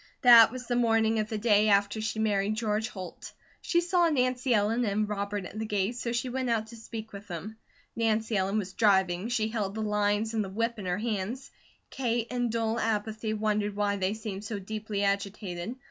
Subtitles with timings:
[0.23, 3.31] That was the morning of the day after she married George Holt.
[3.61, 7.13] She saw Nancy Ellen and Robert at the gate so she went out to speak
[7.13, 7.55] with them.
[7.95, 11.51] Nancy Ellen was driving, she held the lines and the whip in her hands.
[11.91, 15.75] Kate in dull apathy wondered why they seemed so deeply agitated.